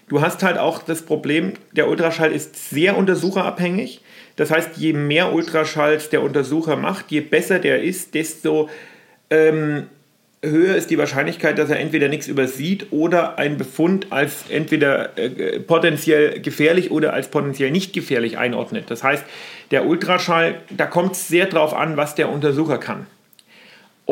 [0.09, 4.01] du hast halt auch das Problem, der Ultraschall ist sehr untersucherabhängig.
[4.37, 8.69] Das heißt, je mehr Ultraschalls der Untersucher macht, je besser der ist, desto
[9.31, 9.85] ähm,
[10.45, 15.61] höher ist die Wahrscheinlichkeit, dass er entweder nichts übersieht oder einen Befund als entweder äh,
[15.61, 18.87] potenziell gefährlich oder als potenziell nicht gefährlich einordnet.
[18.89, 19.25] Das heißt,
[19.73, 23.07] der Ultraschall, da kommt es sehr drauf an, was der Untersucher kann.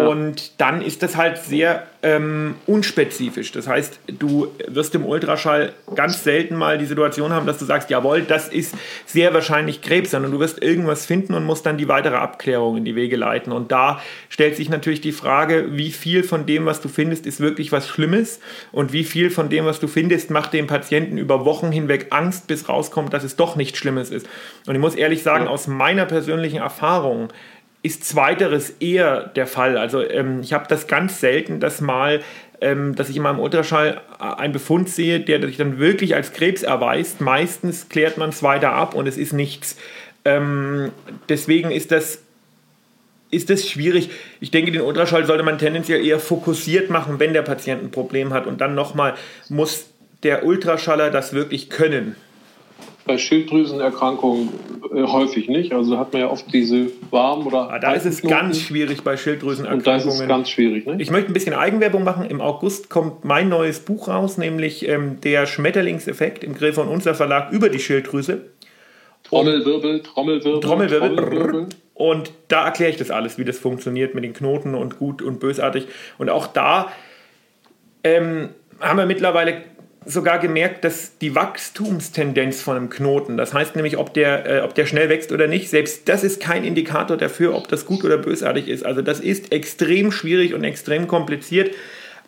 [0.09, 3.53] Und dann ist das halt sehr ähm, unspezifisch.
[3.53, 7.91] Das heißt, du wirst im Ultraschall ganz selten mal die Situation haben, dass du sagst,
[7.91, 8.75] jawohl, das ist
[9.07, 12.85] sehr wahrscheinlich Krebs, sondern du wirst irgendwas finden und musst dann die weitere Abklärung in
[12.85, 13.53] die Wege leiten.
[13.53, 17.41] Und da stellt sich natürlich die Frage, wie viel von dem, was du findest, ist
[17.41, 18.41] wirklich was Schlimmes
[18.73, 22.47] und wie viel von dem, was du findest, macht dem Patienten über Wochen hinweg Angst,
[22.47, 24.27] bis rauskommt, dass es doch nichts Schlimmes ist.
[24.67, 27.29] Und ich muss ehrlich sagen, aus meiner persönlichen Erfahrung,
[27.83, 29.79] ist zweiteres eher der Fall.
[29.79, 32.21] Also ähm, ich habe das ganz selten, dass mal,
[32.61, 36.63] ähm, dass ich in meinem Ultraschall einen Befund sehe, der sich dann wirklich als Krebs
[36.63, 37.21] erweist.
[37.21, 39.77] Meistens klärt man es weiter ab und es ist nichts.
[40.25, 40.93] Ähm,
[41.29, 42.23] deswegen ist das
[43.31, 44.11] ist das schwierig.
[44.41, 48.33] Ich denke, den Ultraschall sollte man tendenziell eher fokussiert machen, wenn der Patient ein Problem
[48.33, 48.49] hat.
[48.49, 49.15] Und dann nochmal
[49.49, 49.87] muss
[50.25, 52.17] der Ultraschaller das wirklich können
[53.07, 54.49] bei Schilddrüsenerkrankungen
[54.95, 55.73] äh, häufig nicht.
[55.73, 57.71] Also hat man ja oft diese warmen oder.
[57.71, 59.79] Ah, da ist es ganz schwierig bei Schilddrüsenerkrankungen.
[59.79, 60.87] Und da ist es ganz schwierig.
[60.87, 60.97] Ne?
[61.01, 62.27] Ich möchte ein bisschen Eigenwerbung machen.
[62.27, 67.15] Im August kommt mein neues Buch raus, nämlich ähm, Der Schmetterlingseffekt im Grill von unser
[67.15, 68.43] Verlag über die Schilddrüse.
[69.25, 70.61] Trommelwirbel, Trommelwirbel.
[70.61, 71.17] Trommelwirbel.
[71.17, 71.67] Trommelwirbel.
[71.95, 75.39] Und da erkläre ich das alles, wie das funktioniert mit den Knoten und gut und
[75.39, 75.87] bösartig.
[76.17, 76.91] Und auch da
[78.03, 78.49] ähm,
[78.81, 79.63] haben wir mittlerweile
[80.07, 84.75] sogar gemerkt, dass die Wachstumstendenz von einem Knoten, das heißt nämlich, ob der, äh, ob
[84.75, 88.17] der schnell wächst oder nicht, selbst das ist kein Indikator dafür, ob das gut oder
[88.17, 88.85] bösartig ist.
[88.85, 91.75] Also das ist extrem schwierig und extrem kompliziert.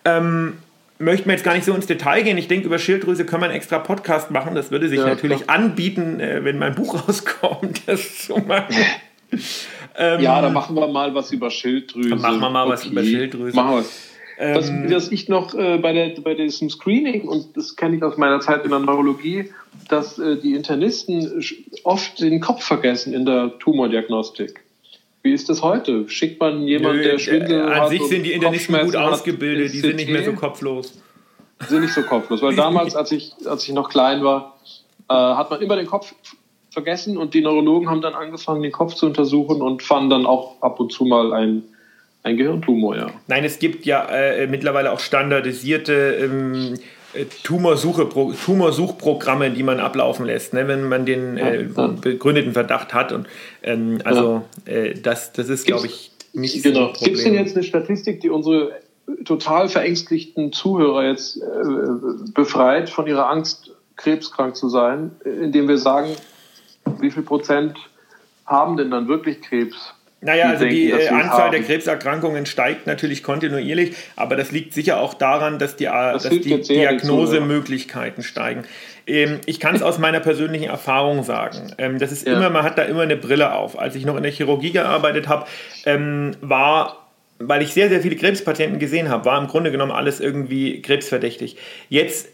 [0.04, 0.54] Ähm,
[0.98, 2.36] möchten wir jetzt gar nicht so ins Detail gehen.
[2.36, 4.54] Ich denke, über Schilddrüse können wir einen extra Podcast machen.
[4.54, 5.56] Das würde sich ja, natürlich klar.
[5.56, 8.76] anbieten, äh, wenn mein Buch rauskommt, das zu machen.
[9.96, 12.10] ähm, ja, dann machen wir mal was über Schilddrüse.
[12.10, 12.72] Dann machen wir mal okay.
[12.72, 13.56] was über Schilddrüse.
[13.56, 17.76] Machen wir was, ähm, was ich noch äh, bei, der, bei diesem Screening, und das
[17.76, 19.50] kenne ich aus meiner Zeit in der Neurologie,
[19.88, 21.42] dass äh, die Internisten
[21.84, 24.64] oft den Kopf vergessen in der Tumordiagnostik.
[25.22, 26.08] Wie ist das heute?
[26.08, 29.96] Schickt man jemanden, der Schwindel äh, An sich sind die Internisten gut ausgebildet, die sind
[29.96, 31.00] nicht mehr so kopflos.
[31.68, 34.58] Sind nicht so kopflos, weil damals, als ich, als ich noch klein war,
[35.08, 36.12] äh, hat man immer den Kopf
[36.70, 40.60] vergessen und die Neurologen haben dann angefangen, den Kopf zu untersuchen und fanden dann auch
[40.60, 41.64] ab und zu mal ein
[42.22, 43.10] ein Gehirntumor, ja.
[43.26, 46.74] Nein, es gibt ja äh, mittlerweile auch standardisierte ähm,
[47.14, 51.66] äh, Tumorsuche, Tumorsuchprogramme, die man ablaufen lässt, ne, wenn man den äh,
[52.00, 53.12] begründeten Verdacht hat.
[53.12, 53.26] Und,
[53.62, 56.92] ähm, also äh, das, das ist, glaube ich, nicht genau.
[56.94, 57.04] so.
[57.04, 58.72] Gibt es denn jetzt eine Statistik, die unsere
[59.24, 61.42] total verängstigten Zuhörer jetzt äh,
[62.34, 66.10] befreit von ihrer Angst, krebskrank zu sein, indem wir sagen,
[67.00, 67.76] wie viel Prozent
[68.46, 69.94] haben denn dann wirklich Krebs?
[70.24, 75.00] Naja, also denken, die äh, Anzahl der Krebserkrankungen steigt natürlich kontinuierlich, aber das liegt sicher
[75.00, 78.62] auch daran, dass die, äh, das dass die Diagnosemöglichkeiten steigen.
[79.06, 81.74] Ähm, ich kann es aus meiner persönlichen Erfahrung sagen.
[81.76, 82.34] Ähm, das ist ja.
[82.34, 83.76] immer, man hat da immer eine Brille auf.
[83.76, 85.46] Als ich noch in der Chirurgie gearbeitet habe,
[85.86, 86.98] ähm, war
[87.44, 91.56] weil ich sehr, sehr viele Krebspatienten gesehen habe, war im Grunde genommen alles irgendwie krebsverdächtig.
[91.88, 92.28] Jetzt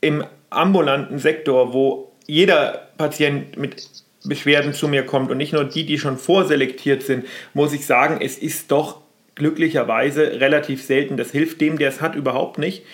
[0.00, 3.88] im ambulanten Sektor, wo jeder Patient mit
[4.24, 8.18] Beschwerden zu mir kommt und nicht nur die, die schon vorselektiert sind, muss ich sagen,
[8.20, 9.00] es ist doch
[9.34, 11.16] glücklicherweise relativ selten.
[11.16, 12.84] Das hilft dem, der es hat, überhaupt nicht.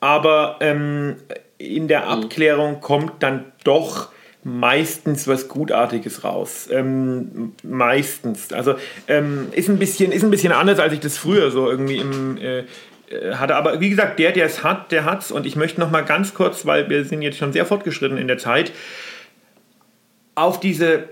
[0.00, 1.16] Aber ähm,
[1.58, 2.08] in der mhm.
[2.08, 4.10] Abklärung kommt dann doch
[4.44, 6.68] meistens was Gutartiges raus.
[6.70, 8.52] Ähm, meistens.
[8.52, 8.76] Also
[9.08, 12.38] ähm, ist, ein bisschen, ist ein bisschen anders, als ich das früher so irgendwie im,
[12.38, 12.64] äh,
[13.10, 15.32] äh, hat er aber, wie gesagt, der, der es hat, der hat es.
[15.32, 18.28] Und ich möchte noch mal ganz kurz, weil wir sind jetzt schon sehr fortgeschritten in
[18.28, 18.72] der Zeit,
[20.36, 21.08] auf diese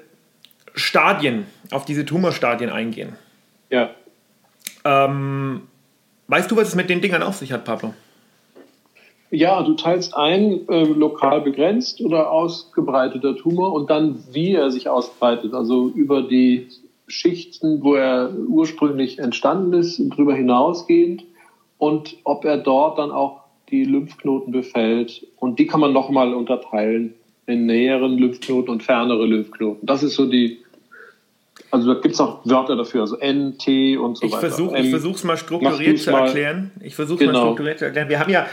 [0.74, 3.14] Stadien, auf diese Tumorstadien eingehen.
[3.70, 3.90] Ja.
[4.84, 5.62] Ähm,
[6.28, 7.94] weißt du, was es mit den Dingern auf sich hat, Pablo?
[9.30, 14.88] Ja, du teilst ein, äh, lokal begrenzt oder ausgebreiteter Tumor und dann, wie er sich
[14.88, 16.68] ausbreitet, also über die
[17.08, 21.24] Schichten, wo er ursprünglich entstanden ist, darüber hinausgehend
[21.78, 25.26] und ob er dort dann auch die Lymphknoten befällt.
[25.36, 27.14] Und die kann man nochmal unterteilen
[27.46, 29.86] in näheren Lymphknoten und fernere Lymphknoten.
[29.86, 30.58] Das ist so die,
[31.70, 34.48] also da gibt es auch Wörter dafür, also N, T und so ich weiter.
[34.48, 36.70] Versuch, ich versuche es mal strukturiert zu erklären.
[36.80, 37.32] Ich versuche genau.
[37.32, 38.08] mal strukturiert zu erklären.
[38.08, 38.46] Wir haben ja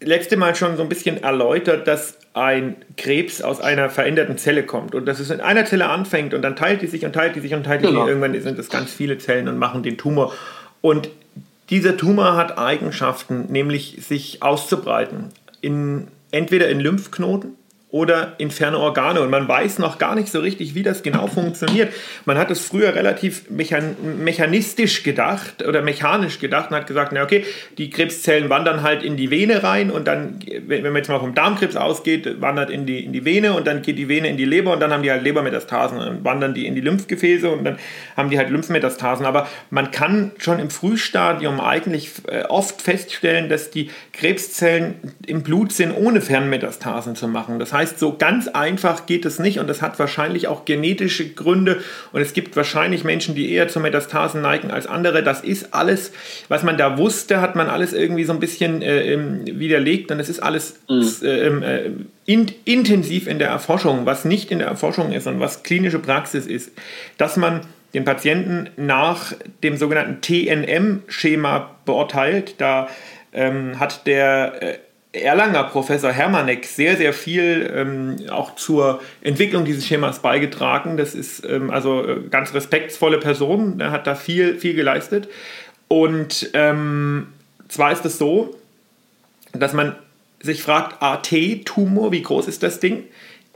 [0.00, 4.94] letzte Mal schon so ein bisschen erläutert, dass ein Krebs aus einer veränderten Zelle kommt
[4.94, 7.40] und dass es in einer Zelle anfängt und dann teilt die sich und teilt die
[7.40, 8.00] sich und teilt die genau.
[8.00, 8.08] sich.
[8.08, 10.32] Irgendwann sind es ganz viele Zellen und machen den Tumor.
[10.80, 11.10] Und
[11.70, 15.28] dieser Tumor hat Eigenschaften, nämlich sich auszubreiten.
[15.60, 17.50] In, entweder in Lymphknoten
[17.92, 19.20] oder in Organe.
[19.20, 21.92] Und man weiß noch gar nicht so richtig, wie das genau funktioniert.
[22.24, 27.44] Man hat es früher relativ mechanistisch gedacht oder mechanisch gedacht und hat gesagt, na okay,
[27.76, 31.34] die Krebszellen wandern halt in die Vene rein und dann, wenn man jetzt mal vom
[31.34, 34.46] Darmkrebs ausgeht, wandert in die, in die Vene und dann geht die Vene in die
[34.46, 37.78] Leber und dann haben die halt Lebermetastasen und wandern die in die Lymphgefäße und dann
[38.16, 39.26] haben die halt Lymphmetastasen.
[39.26, 44.94] Aber man kann schon im Frühstadium eigentlich äh, oft feststellen, dass die Krebszellen
[45.26, 47.58] im Blut sind, ohne Fernmetastasen zu machen.
[47.58, 51.28] Das heißt, heißt, so ganz einfach geht es nicht und das hat wahrscheinlich auch genetische
[51.28, 55.22] Gründe und es gibt wahrscheinlich Menschen, die eher zu Metastasen neigen als andere.
[55.22, 56.12] Das ist alles,
[56.48, 60.28] was man da wusste, hat man alles irgendwie so ein bisschen äh, widerlegt und es
[60.28, 61.10] ist alles mhm.
[61.22, 61.90] äh, ähm, äh,
[62.24, 66.46] in, intensiv in der Erforschung, was nicht in der Erforschung ist und was klinische Praxis
[66.46, 66.70] ist,
[67.18, 67.62] dass man
[67.94, 72.54] den Patienten nach dem sogenannten TNM-Schema beurteilt.
[72.58, 72.88] Da
[73.32, 74.78] ähm, hat der äh,
[75.12, 80.96] Erlanger Professor Hermannek sehr, sehr viel ähm, auch zur Entwicklung dieses Schemas beigetragen.
[80.96, 85.28] Das ist ähm, also äh, ganz respektsvolle Person, er hat da viel, viel geleistet.
[85.88, 87.26] Und ähm,
[87.68, 88.56] zwar ist es so,
[89.52, 89.96] dass man
[90.40, 93.04] sich fragt, AT-Tumor, wie groß ist das Ding?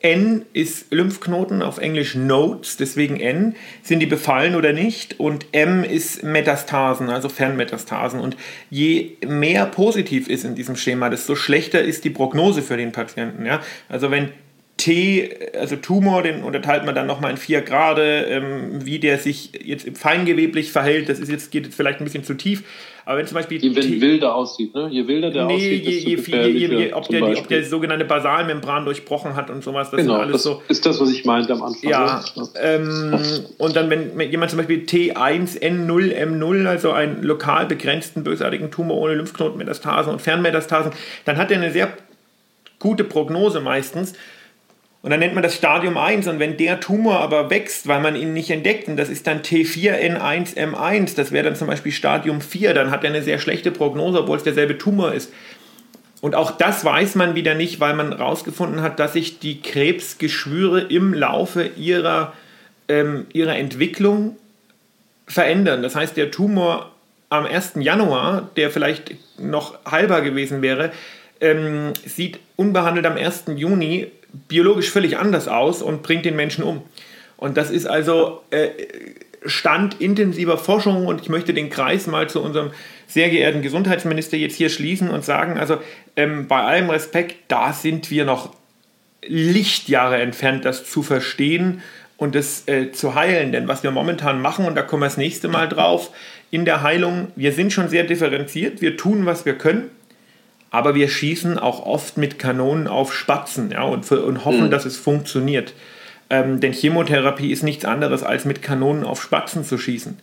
[0.07, 3.57] N ist Lymphknoten, auf Englisch Nodes, deswegen N.
[3.83, 5.19] Sind die befallen oder nicht?
[5.19, 8.21] Und M ist Metastasen, also Fernmetastasen.
[8.21, 8.37] Und
[8.71, 13.45] je mehr positiv ist in diesem Schema, desto schlechter ist die Prognose für den Patienten.
[13.45, 13.61] Ja?
[13.89, 14.29] Also wenn
[14.77, 19.51] T, also Tumor, den unterteilt man dann nochmal in vier Grade, ähm, wie der sich
[19.65, 22.63] jetzt feingeweblich verhält, das ist jetzt, geht jetzt vielleicht ein bisschen zu tief,
[23.07, 23.59] aber wenn zum Beispiel...
[23.63, 24.89] Je wenn wilder aussieht, ne?
[24.91, 28.05] Je wilder der nee, aussieht, je, je, je, je ob, der, die, ob der sogenannte
[28.05, 30.63] Basalmembran durchbrochen hat und sowas, das genau, alles das so...
[30.69, 31.89] ist das, was ich meinte am Anfang.
[31.89, 32.49] Ja, ne?
[32.61, 33.19] ähm,
[33.57, 40.13] und dann wenn jemand zum Beispiel T1N0M0, also einen lokal begrenzten bösartigen Tumor ohne Lymphknotenmetastasen
[40.13, 40.93] und Fernmetastasen,
[41.25, 41.93] dann hat er eine sehr
[42.79, 44.15] gute Prognose meistens,
[45.07, 48.17] und dann nennt man das Stadium 1 und wenn der Tumor aber wächst, weil man
[48.17, 52.75] ihn nicht entdeckt, und das ist dann T4N1M1, das wäre dann zum Beispiel Stadium 4,
[52.75, 55.33] dann hat er eine sehr schlechte Prognose, obwohl es derselbe Tumor ist.
[56.23, 60.81] Und auch das weiß man wieder nicht, weil man herausgefunden hat, dass sich die Krebsgeschwüre
[60.81, 62.33] im Laufe ihrer,
[62.89, 64.35] ähm, ihrer Entwicklung
[65.29, 65.85] verändern.
[65.85, 66.91] Das heißt, der Tumor
[67.29, 67.75] am 1.
[67.77, 70.91] Januar, der vielleicht noch heilbar gewesen wäre,
[71.41, 73.45] ähm, sieht unbehandelt am 1.
[73.55, 74.09] Juni
[74.49, 76.83] biologisch völlig anders aus und bringt den Menschen um.
[77.37, 78.69] Und das ist also äh,
[79.45, 82.71] Stand intensiver Forschung und ich möchte den Kreis mal zu unserem
[83.07, 85.79] sehr geehrten Gesundheitsminister jetzt hier schließen und sagen, also
[86.17, 88.55] ähm, bei allem Respekt, da sind wir noch
[89.27, 91.83] Lichtjahre entfernt, das zu verstehen
[92.17, 93.53] und das äh, zu heilen.
[93.53, 96.11] Denn was wir momentan machen, und da kommen wir das nächste Mal drauf,
[96.51, 99.91] in der Heilung, wir sind schon sehr differenziert, wir tun, was wir können
[100.77, 104.71] aber wir schießen auch oft mit Kanonen auf Spatzen ja, und, und hoffen, mhm.
[104.71, 105.73] dass es funktioniert.
[106.29, 110.19] Ähm, denn Chemotherapie ist nichts anderes, als mit Kanonen auf Spatzen zu schießen.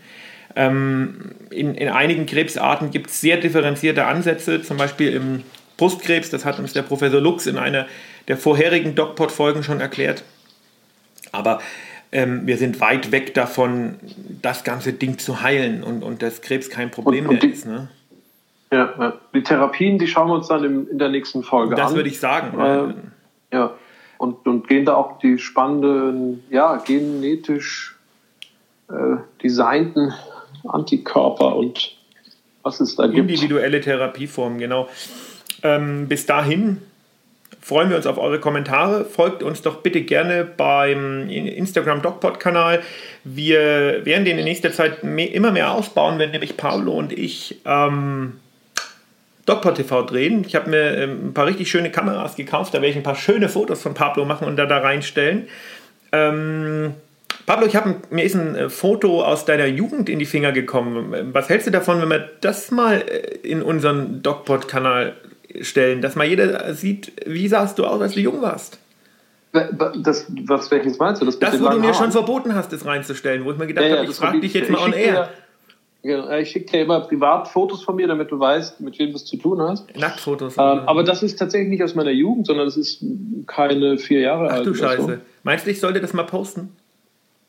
[0.56, 5.42] Ähm, in, in einigen Krebsarten gibt es sehr differenzierte Ansätze, zum Beispiel im
[5.78, 7.88] Brustkrebs, das hat uns der Professor Lux in einer
[8.28, 10.24] der vorherigen DocPod-Folgen schon erklärt.
[11.32, 11.62] Aber
[12.12, 13.96] ähm, wir sind weit weg davon,
[14.44, 17.66] das ganze Ding zu heilen und, und dass Krebs kein Problem und, und mehr ist.
[17.66, 17.90] Ne?
[18.74, 21.86] Ja, die Therapien, die schauen wir uns dann in der nächsten Folge das an.
[21.88, 22.60] Das würde ich sagen.
[22.60, 23.76] Äh, ja,
[24.18, 27.96] und, und gehen da auch die spannenden, ja, genetisch
[28.90, 30.12] äh, designten
[30.68, 31.96] Antikörper und
[32.64, 33.20] was es da gibt.
[33.20, 34.88] Individuelle Therapieformen, genau.
[35.62, 36.82] Ähm, bis dahin
[37.62, 39.06] freuen wir uns auf eure Kommentare.
[39.06, 42.82] Folgt uns doch bitte gerne beim Instagram DocPod Kanal.
[43.24, 47.62] Wir werden den in nächster Zeit mehr, immer mehr ausbauen, wenn nämlich Paolo und ich
[47.66, 48.40] ähm,
[49.46, 50.44] DocPod TV drehen.
[50.46, 52.74] Ich habe mir ähm, ein paar richtig schöne Kameras gekauft.
[52.74, 55.48] Da werde ich ein paar schöne Fotos von Pablo machen und da, da reinstellen.
[56.12, 56.94] Ähm,
[57.46, 61.34] Pablo, ich hab, mir ist ein äh, Foto aus deiner Jugend in die Finger gekommen.
[61.34, 65.16] Was hältst du davon, wenn wir das mal äh, in unseren DocPod-Kanal
[65.62, 68.80] stellen, dass mal jeder sieht, wie sahst du aus, als du jung warst?
[69.52, 71.26] Das, was welches meinst du?
[71.26, 73.92] Das, das wo du mir schon verboten hast, das reinzustellen, wo ich mir gedacht ja,
[73.92, 75.30] ja, habe, ich frage dich jetzt mal on air.
[76.04, 79.16] Ja, ich schicke dir immer privat Fotos von mir, damit du weißt, mit wem du
[79.16, 79.96] es zu tun hast.
[79.96, 80.58] Nacktfotos.
[80.58, 83.04] Ähm, aber das ist tatsächlich nicht aus meiner Jugend, sondern das ist
[83.48, 84.62] keine vier Jahre Ach alt.
[84.62, 85.02] Ach du Scheiße.
[85.02, 85.14] So.
[85.44, 86.76] Meinst du, ich sollte das mal posten?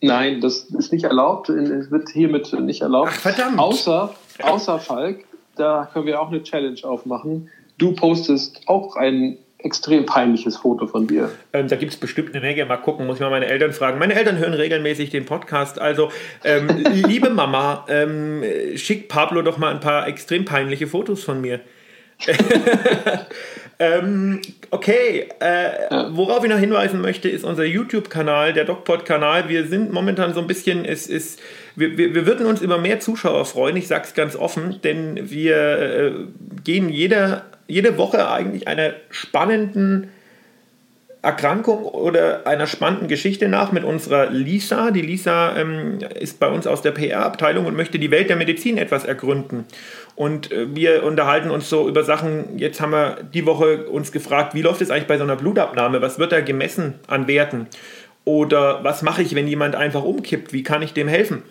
[0.01, 1.49] Nein, das ist nicht erlaubt.
[1.49, 3.11] Es wird hiermit nicht erlaubt.
[3.13, 3.59] Ach, verdammt.
[3.59, 5.25] Außer, außer Falk,
[5.57, 7.49] da können wir auch eine Challenge aufmachen.
[7.79, 11.31] Du postest auch ein extrem peinliches Foto von dir.
[11.53, 12.65] Ähm, da gibt es bestimmt eine Menge.
[12.67, 13.99] Mal gucken, muss ich mal meine Eltern fragen.
[13.99, 15.81] Meine Eltern hören regelmäßig den Podcast.
[15.81, 16.11] Also,
[16.45, 18.45] ähm, liebe Mama, ähm,
[18.77, 21.61] schick Pablo doch mal ein paar extrem peinliche Fotos von mir.
[23.79, 26.09] ähm, okay, äh, ja.
[26.13, 29.49] worauf ich noch hinweisen möchte, ist unser YouTube-Kanal, der DocPod-Kanal.
[29.49, 31.41] Wir sind momentan so ein bisschen, es ist,
[31.75, 35.31] wir, wir, wir würden uns über mehr Zuschauer freuen, ich sage es ganz offen, denn
[35.31, 36.13] wir äh,
[36.63, 40.11] gehen jeder, jede Woche eigentlich einer spannenden
[41.25, 44.91] Erkrankung oder einer spannenden Geschichte nach mit unserer Lisa.
[44.91, 48.77] Die Lisa ähm, ist bei uns aus der PR-Abteilung und möchte die Welt der Medizin
[48.77, 49.65] etwas ergründen.
[50.17, 52.59] Und äh, wir unterhalten uns so über Sachen.
[52.59, 56.03] Jetzt haben wir die Woche uns gefragt, wie läuft es eigentlich bei so einer Blutabnahme?
[56.03, 57.69] Was wird da gemessen an Werten?
[58.27, 60.53] Oder was mache ich, wenn jemand einfach umkippt?
[60.53, 61.43] Wie kann ich dem helfen?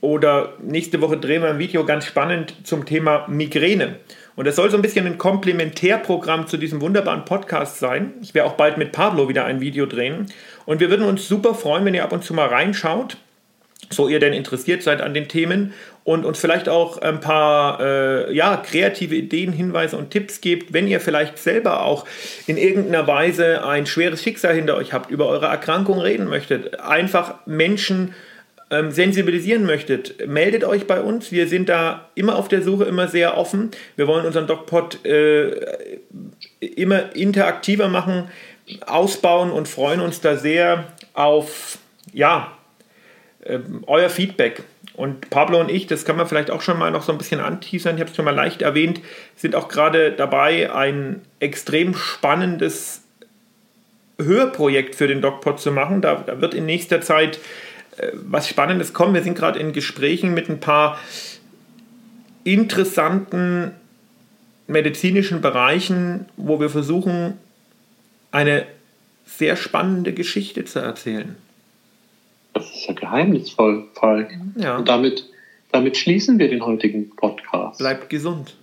[0.00, 3.96] Oder nächste Woche drehen wir ein Video ganz spannend zum Thema Migräne.
[4.36, 8.12] Und das soll so ein bisschen ein Komplementärprogramm zu diesem wunderbaren Podcast sein.
[8.20, 10.26] Ich werde auch bald mit Pablo wieder ein Video drehen.
[10.66, 13.16] Und wir würden uns super freuen, wenn ihr ab und zu mal reinschaut,
[13.88, 15.72] so ihr denn interessiert seid an den Themen
[16.04, 20.86] und uns vielleicht auch ein paar äh, ja, kreative Ideen, Hinweise und Tipps gebt, wenn
[20.86, 22.04] ihr vielleicht selber auch
[22.46, 27.46] in irgendeiner Weise ein schweres Schicksal hinter euch habt, über eure Erkrankung reden möchtet, einfach
[27.46, 28.14] Menschen
[28.70, 31.30] ähm, sensibilisieren möchtet, meldet euch bei uns.
[31.30, 33.70] Wir sind da immer auf der Suche, immer sehr offen.
[33.94, 35.98] Wir wollen unseren DocPod äh,
[36.60, 38.28] immer interaktiver machen,
[38.86, 41.78] ausbauen und freuen uns da sehr auf
[42.12, 42.56] ja,
[43.44, 44.62] äh, euer Feedback.
[44.94, 47.40] Und Pablo und ich, das kann man vielleicht auch schon mal noch so ein bisschen
[47.40, 49.00] anteasern, ich habe es schon mal leicht erwähnt,
[49.36, 53.02] sind auch gerade dabei, ein extrem spannendes
[54.18, 56.00] Hörprojekt für den DocPod zu machen.
[56.00, 57.38] Da, da wird in nächster Zeit
[58.12, 59.14] was Spannendes kommen.
[59.14, 60.98] Wir sind gerade in Gesprächen mit ein paar
[62.44, 63.72] interessanten
[64.66, 67.34] medizinischen Bereichen, wo wir versuchen,
[68.30, 68.66] eine
[69.24, 71.36] sehr spannende Geschichte zu erzählen.
[72.54, 74.32] Das ist ja geheimnisvoll, Falk.
[74.56, 74.78] Ja.
[74.78, 75.28] Und damit,
[75.72, 77.78] damit schließen wir den heutigen Podcast.
[77.78, 78.56] Bleibt gesund.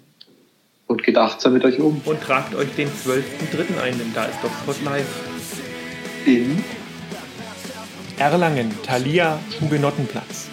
[0.88, 2.02] Und geht achtsam mit euch um.
[2.06, 3.82] Und tragt euch den 12.3.
[3.82, 5.08] ein, denn da ist doch Spot Live.
[6.26, 6.63] In
[8.17, 10.47] Erlangen, Thalia, Hugenottenplatz.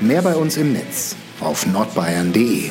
[0.00, 2.70] Mehr bei uns im Netz auf nordbayern.de.